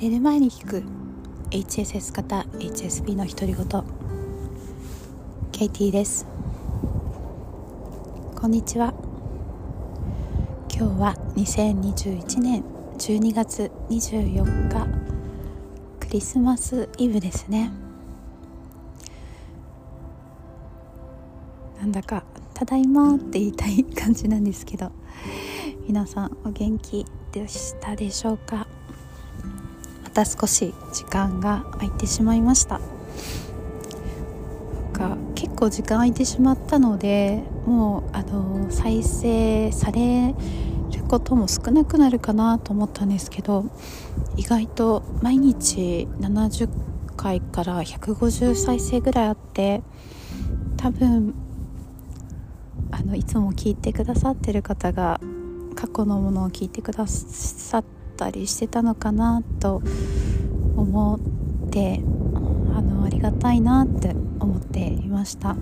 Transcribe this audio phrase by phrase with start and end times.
[0.00, 0.82] 寝る前に聞く。
[1.50, 3.84] HSS 型 HSP の独り言。
[5.52, 6.26] ケイティです。
[8.34, 8.94] こんにちは。
[10.74, 12.64] 今日は2021年
[12.96, 14.86] 12月24日
[16.00, 17.70] クリスマスイブですね。
[21.78, 22.24] なんだか
[22.54, 24.92] 「ただいま」って言いたい感じなんですけど
[25.86, 28.66] 皆さんお元気でしたでしょうか？
[30.10, 32.80] また少し時間が空いてしまいました。
[34.92, 40.34] か結構時間空いてしまったのでもうあの再生され
[40.92, 43.66] ることも少なくなるかなと思ったんですけど
[44.36, 46.68] 意外と毎日70
[47.16, 49.82] 回から150再生ぐらいあって
[50.76, 51.34] 多分
[52.90, 55.20] あのいつも聞いてくださってる方が
[55.76, 59.82] 過去のものを聞いてくださってたりしてたのかなと
[60.76, 61.16] 思
[61.66, 62.02] って
[62.74, 65.56] あのありがたいなって思っていました。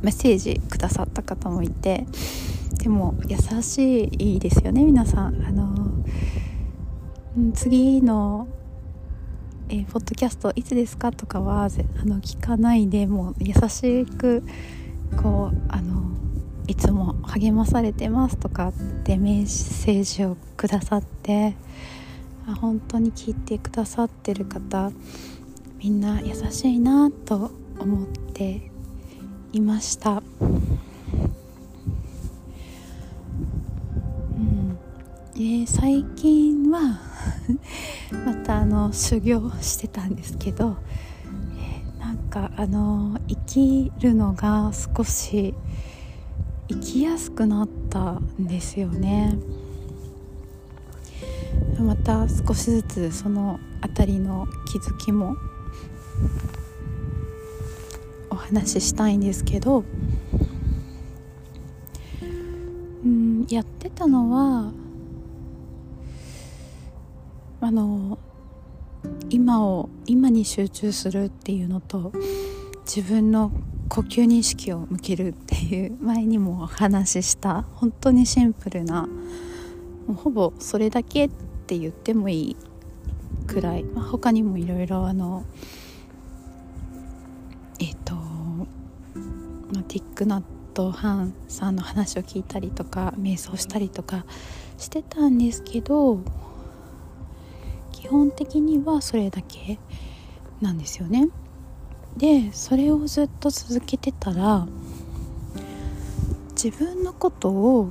[0.00, 2.06] メッセージくださった方もいて
[2.78, 5.44] でも優しいですよね皆さん。
[5.44, 5.92] あの
[7.52, 8.48] 次の
[9.70, 11.68] えー、ポッドキャストいつですかとかはあ
[12.04, 14.42] の聞かないでもう優しく
[15.22, 16.02] こうあの
[16.66, 18.72] いつも励まされてますとかっ
[19.04, 21.54] てメッセージをくださって
[22.46, 24.90] あ本当に聞いてくださってる方
[25.78, 28.70] みんな優しいなと思って
[29.52, 30.22] いました、う
[34.38, 34.78] ん。
[35.34, 37.00] で最近は
[38.24, 40.76] またあの修行してたんですけど、
[41.58, 45.54] えなんかあの生きるのが少し
[46.68, 49.36] 生きやすくなったんですよね。
[51.78, 55.36] また少しずつその辺りの気づきも
[58.30, 59.84] お話ししたいんですけど
[62.22, 64.72] うんやってたのは
[67.60, 68.18] あの
[69.30, 72.12] 今を今に集中するっていうのと
[72.86, 73.52] 自分の
[73.88, 77.62] 呼吸に意識を向けるっていう前にもお話しした。
[77.74, 79.02] 本当にシンプルな。
[79.02, 79.08] も
[80.10, 81.30] うほぼそれだけっ
[81.66, 82.56] て言ってもいい
[83.46, 85.44] くらい、まあ、他にもいろいろあの
[87.80, 90.42] えっ、ー、と、まあ、ティックナッ
[90.74, 94.24] トハンさんの話を聞いたりとか瞑想したりとか
[94.76, 96.18] してたんですけど
[97.92, 99.78] 基本的にはそれだけ
[100.60, 101.28] なんですよね。
[102.16, 104.66] でそれをずっと続けてたら
[106.50, 107.90] 自分のことを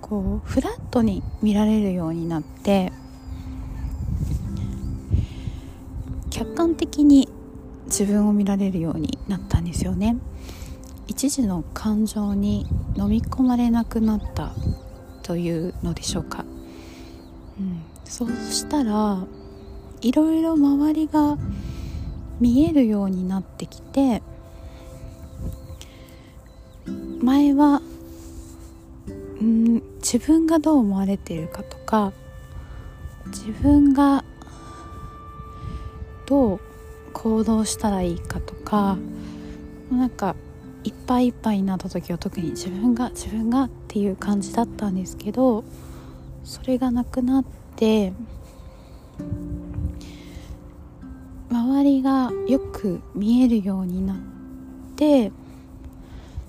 [0.00, 2.92] こうフラットに見られるようになって
[6.30, 7.28] 客観的に
[7.86, 10.16] 自分を見られるようになったんですよね。
[11.06, 12.66] 一時の感情に
[12.96, 14.52] 飲み込まれなくなった
[15.22, 16.44] というのでしょうか、
[17.58, 19.24] うん、そうしたら
[20.02, 21.38] いろいろ周りが
[22.40, 24.22] 見えるようになってきて
[27.22, 27.80] 前は
[29.40, 32.12] うん自分がどう思われているかとか
[33.26, 34.24] 自分が
[36.26, 36.60] どう
[37.12, 38.98] 行動したらいいかとか
[39.90, 40.36] なんか
[40.84, 45.64] いっぱいいっぱいになった時は特に自分が自分がっていう感じだったんですけど
[46.44, 47.44] それがなくなっ
[47.76, 48.12] て
[51.76, 54.16] 周りがよく見えるようになっ
[54.96, 55.30] て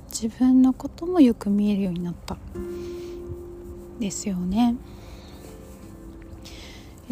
[0.08, 2.38] 自分のこともよく見えるようになった
[4.00, 4.78] ですよね。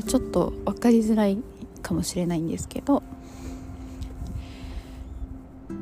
[0.08, 1.38] ちょっと分かりづらい
[1.82, 3.04] かもしれないんですけど。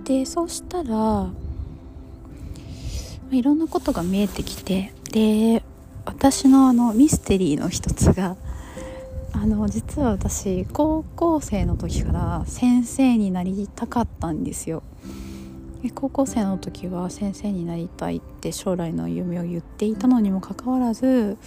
[0.04, 1.30] でそうしたら
[3.32, 5.64] いろんなことが見えてきてで
[6.04, 8.36] 私のあのミステリーの一つが
[9.44, 14.84] あの実は私高校生の時から先生になりたかったんですよ。
[15.96, 21.38] 高校生の時は先生になりたいって将来の夢を言っていたのにもかかわらず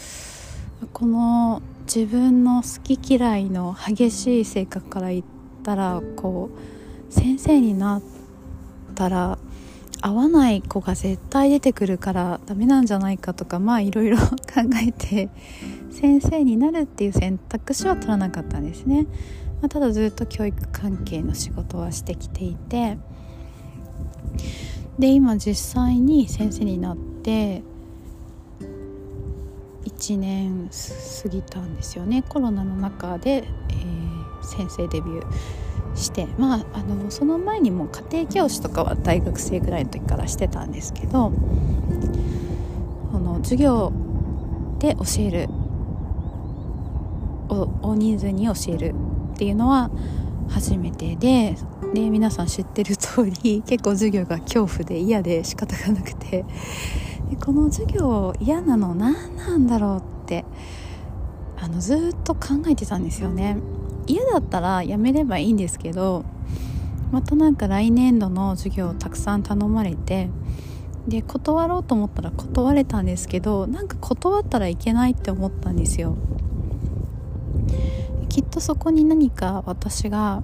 [0.93, 5.25] この自分の好き嫌いの激しい性格から言っ
[5.63, 8.03] たらこう先生になっ
[8.95, 9.39] たら
[10.07, 15.31] 合わない子が絶対出てくるからダメなんじゃないかとかまあいろいろ 考えて
[15.91, 19.03] 先生になるっていう選択肢は取らなかったんですね、
[19.61, 22.99] まあ、ただずっと教育関係の仕事はしてきていて。
[24.99, 27.63] で今実際に先生になって
[29.85, 30.71] 1年
[31.23, 32.23] 過ぎたんですよね。
[32.27, 35.66] コロナの中で、えー、先生デビュー。
[35.97, 41.33] してまああのその前にも家庭教師とかは大学生ぐらいの時からしてたんですけど
[43.13, 43.93] この授業
[44.79, 45.49] で教える
[47.49, 48.95] 大人数に教える
[49.35, 49.91] っていうのは
[50.49, 51.57] 初めてで
[51.95, 56.45] で皆さん知ってる通り結構授業が恐怖で嫌で仕方がなくて
[57.31, 60.45] でこの授業嫌なの何なんだろうって
[61.59, 63.57] あのずっと考えてたんですよね。
[64.07, 66.25] 嫌だったらやめればいいんですけど
[67.13, 70.29] またなんか来年度の授業をたくさん頼まれて
[71.07, 76.17] で断ろうと思ったら断れたんですけどなんか断ったらいけないって思ったんですよ。
[78.29, 80.43] きっとそこに何か私が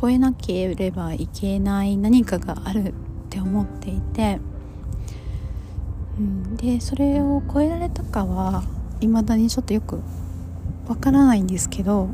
[0.00, 2.92] 超えなければいけない何かがあるっ
[3.28, 4.40] て思っていて、
[6.18, 8.64] うん、でそれを超えられたかは
[9.00, 10.00] 未だにちょっとよく
[10.88, 12.08] わからないんですけど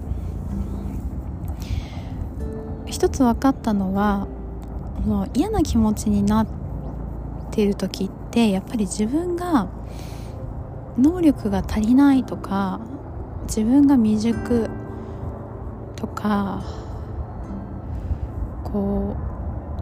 [2.86, 4.26] 一つ分かったのは
[5.06, 6.46] の嫌な気持ちになっ
[7.50, 9.68] てる時ってやっぱり自分が
[10.98, 12.80] 能力が足りないとか
[13.46, 14.70] 自分が未熟
[15.96, 16.62] とか
[18.64, 19.16] こ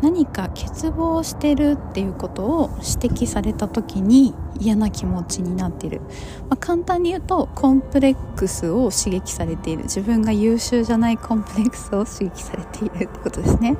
[0.00, 6.01] う何か欠乏してるっていうことを指摘された時に嫌な気持ちになっている、
[6.49, 9.85] まあ、簡単に言うとコンプレックスを刺激されている。
[9.85, 13.77] 自分が優秀じゃないコンプレックスを刺激されているってことですね。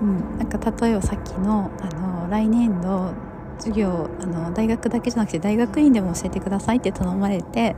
[0.00, 3.12] うん、なんか例えばさっきのあの来年度
[3.58, 7.76] 授業あの大学だけじゃなくて大学院でも教えてくださいって頼まれて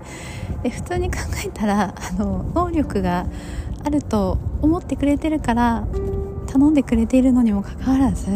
[0.63, 3.27] で普通に考えたらあの能力が
[3.85, 5.87] あると思ってくれてるから
[6.47, 8.31] 頼んでくれているのにもかかわらず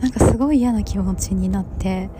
[0.00, 2.10] なんかすごい嫌な気持ちになって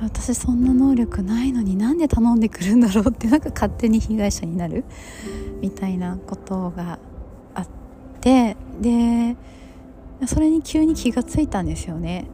[0.00, 4.84] 私そんな能力ないのになんで頼んでくるんだろうってなんか勝手に被害者になる
[5.60, 6.98] みたいなことが
[7.54, 7.68] あっ
[8.20, 9.36] てで
[10.26, 12.26] それに急に気がついたんですよね。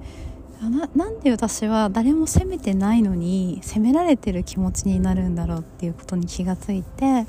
[0.60, 7.26] ななんで私は誰も責めてないのに責められてる気持ちになるんだろうっていうことに気がついて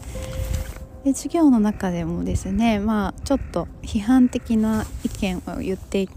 [1.04, 6.08] で授業の中でもですねまあちょっと批判的な意見を言って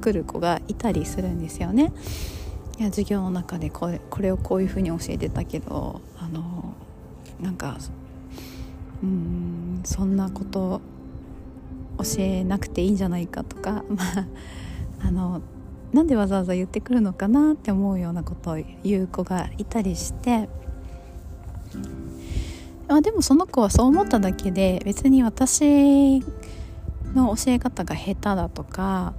[0.00, 1.92] くる子がいたりするんですよね。
[2.78, 6.74] いや授業の中でこれこれをこういうふうに教えてたけどあの
[7.40, 7.78] なんか
[9.02, 10.80] うんそんなこと
[11.98, 14.26] 教えなくていいんじゃないかとか まあ
[15.06, 15.42] あの
[15.92, 20.48] なんでわざわざ言ってくるのかなって思うようなことを言う子がいたりして
[22.88, 26.22] あでもその子はそう思っただけで別に私
[27.14, 29.14] の教え方が下手だとか、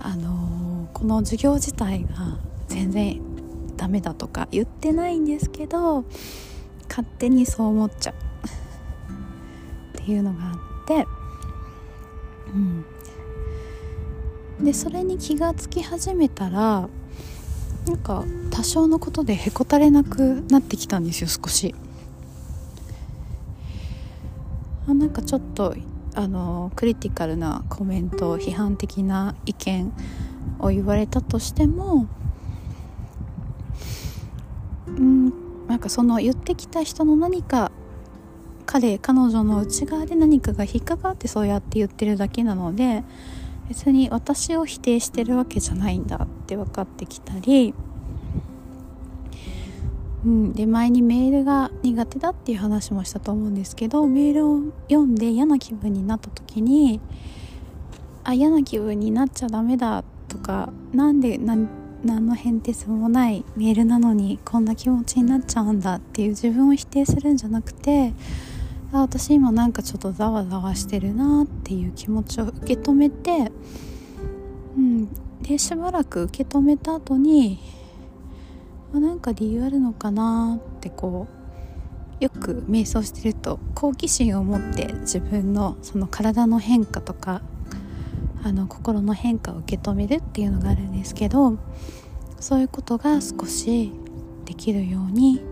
[0.00, 2.38] あの、この授業自体が
[2.70, 3.20] 全然
[3.76, 6.04] ダメだとか言ってないんですけど
[6.88, 8.14] 勝手にそう思っちゃう。
[9.98, 11.06] っていうのがあって。
[12.54, 12.84] うん。
[14.64, 16.88] でそれに気がつき始めたら
[17.86, 21.74] なんか多少のことでへこたれなくなってきたんですよ少し。
[24.86, 25.74] あなんかちょっと
[26.14, 29.92] あのクリティカルなコメント批判的な意見
[30.58, 32.08] を言われたとしても
[35.80, 37.72] なんかその言ってきた人の何か
[38.66, 43.02] 彼彼女の内側で何かが引っかかってそうやって言ってるだけなので
[43.70, 47.72] 別に私を否定してるわけじゃないんだって分かってきたり、
[50.26, 54.60] うん、で前にメールが苦手だっていう話もしたと思うんですけどメールを
[54.90, 57.00] 読んで嫌な気分になった時に
[58.22, 61.38] あ嫌な気分になっちゃダメだとかなんで
[62.04, 68.12] 何の変哲もないメールなのにこんな気持ちになっちゃうんだっていう自分を否定するんじゃなくて
[68.92, 73.52] あ私今なんかちょっとざわざわしてるなっていう気持ちを受け止めて、
[74.76, 75.08] うん、
[75.42, 77.60] でしばらく受け止めた後に
[78.94, 81.28] あなんか理由あるのかなってこ
[82.20, 87.42] うよく瞑想してると好奇心を持って自分のその体の変化とか
[88.42, 91.58] あの心の変化を受け止めるっていうのがあるんですけど
[92.38, 93.92] そういうことが少し
[94.46, 95.42] できるように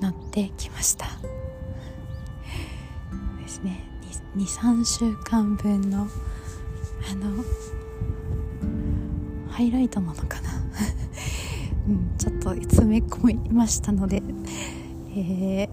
[0.00, 1.06] なってきました。
[3.42, 3.86] ですね。
[4.36, 6.08] 23週間分の
[7.10, 7.44] あの
[9.50, 10.50] ハイライトなのかな、
[11.88, 14.22] うん、ちょっと詰め込みましたので、
[15.14, 15.68] え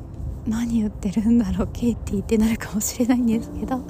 [0.46, 3.82] ー、何言ってるんだろうケイティってなるかもしれないんですけど。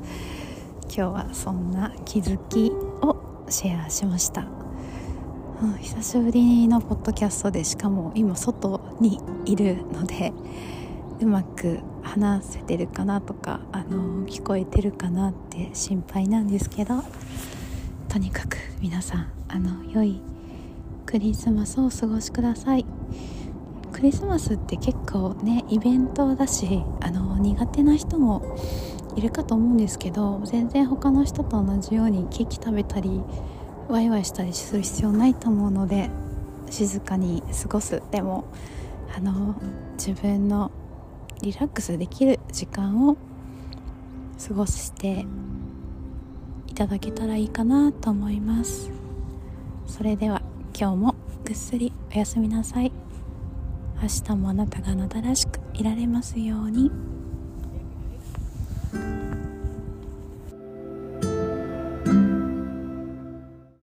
[0.98, 4.48] 今日はそんな気づきをシェアしました。
[5.62, 10.34] うん、久しぶりのポッドキャストでしかも今外にいるので
[11.20, 17.04] うまく話せてるかなとかあの聞こえてるかなって心配なんですけど
[18.10, 20.20] とにかく皆さんあの良い
[21.06, 22.88] クリスマスをお過ごしください。
[23.92, 28.58] クリスマスって結構ねイベントだしあの苦手な人も
[29.18, 33.22] いるかと思うんですけど全然他の人と同じようにケーキ食べたり
[33.90, 36.12] ワイワイしたりする必要ないと思うので
[36.70, 38.04] 静かに過ごす。
[38.12, 38.46] でも
[39.16, 39.56] あの
[39.94, 40.72] 自分の
[41.42, 43.18] リラックスできる時間を
[44.48, 45.26] 過ごして
[46.68, 48.92] いただけたらいいかなと思います。
[49.88, 50.44] それでは
[50.80, 52.92] 今日もぐっすりおやすみなさい。
[54.00, 57.17] 明日もあなたがあなたらしくいられますように。